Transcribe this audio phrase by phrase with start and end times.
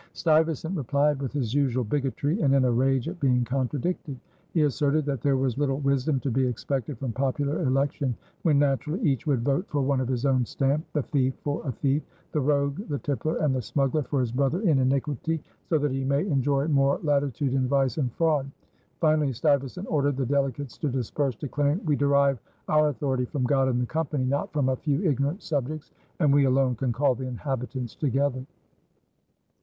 [0.13, 4.19] Stuyvesant replied with his usual bigotry and in a rage at being contradicted.
[4.51, 8.99] He asserted that there was little wisdom to be expected from popular election when naturally
[9.01, 12.01] "each would vote for one of his own stamp, the thief for a thief,
[12.31, 16.03] the rogue, the tippler and the smuggler for his brother in iniquity, so that he
[16.03, 18.49] may enjoy more latitude in vice and fraud."
[19.01, 22.39] Finally Stuyvesant ordered the delegates to disperse, declaring: "We derive
[22.69, 26.45] our authority from God and the Company, not from a few ignorant subjects, and we
[26.45, 28.43] alone can call the inhabitants together."